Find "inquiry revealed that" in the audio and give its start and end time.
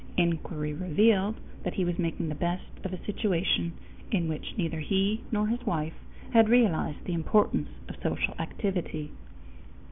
0.17-1.75